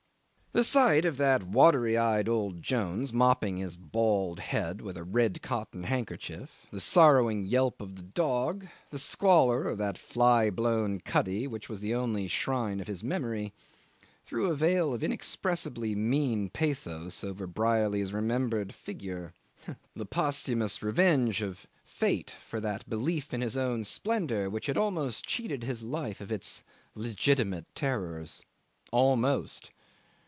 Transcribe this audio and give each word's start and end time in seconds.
'The 0.53 0.65
sight 0.65 1.05
of 1.05 1.15
that 1.15 1.41
watery 1.43 1.95
eyed 1.97 2.27
old 2.27 2.61
Jones 2.61 3.13
mopping 3.13 3.55
his 3.55 3.77
bald 3.77 4.41
head 4.41 4.81
with 4.81 4.97
a 4.97 5.03
red 5.05 5.41
cotton 5.41 5.83
handkerchief, 5.83 6.67
the 6.71 6.79
sorrowing 6.81 7.45
yelp 7.45 7.79
of 7.79 7.95
the 7.95 8.03
dog, 8.03 8.67
the 8.89 8.99
squalor 8.99 9.63
of 9.65 9.77
that 9.77 9.97
fly 9.97 10.49
blown 10.49 10.99
cuddy 10.99 11.47
which 11.47 11.69
was 11.69 11.79
the 11.79 11.95
only 11.95 12.27
shrine 12.27 12.81
of 12.81 12.87
his 12.89 13.01
memory, 13.01 13.53
threw 14.25 14.51
a 14.51 14.53
veil 14.55 14.93
of 14.93 15.05
inexpressibly 15.05 15.95
mean 15.95 16.49
pathos 16.49 17.23
over 17.23 17.47
Brierly's 17.47 18.11
remembered 18.11 18.75
figure, 18.75 19.33
the 19.95 20.05
posthumous 20.05 20.83
revenge 20.83 21.41
of 21.41 21.65
fate 21.85 22.35
for 22.45 22.59
that 22.59 22.89
belief 22.89 23.33
in 23.33 23.39
his 23.39 23.55
own 23.55 23.85
splendour 23.85 24.49
which 24.49 24.65
had 24.65 24.75
almost 24.77 25.25
cheated 25.25 25.63
his 25.63 25.81
life 25.81 26.19
of 26.19 26.29
its 26.29 26.61
legitimate 26.93 27.73
terrors. 27.73 28.43
Almost! 28.91 29.71